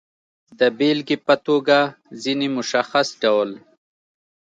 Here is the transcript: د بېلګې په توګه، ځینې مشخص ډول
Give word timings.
د 0.59 0.61
بېلګې 0.77 1.17
په 1.27 1.35
توګه، 1.45 1.79
ځینې 2.23 2.47
مشخص 2.57 3.07
ډول 3.21 3.49